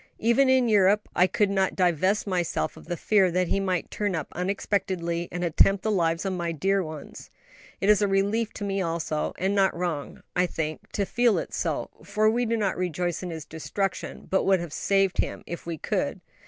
[0.17, 4.15] Even in Europe, I could not divest myself of the fear that he might turn
[4.15, 7.29] up unexpectedly, and attempt the lives of my dear ones."
[7.79, 11.53] "It is a relief to me also, and not wrong, I think, to feel it
[11.53, 15.67] so; for we do not rejoice in his destruction, but would have saved him, if
[15.67, 16.19] we could.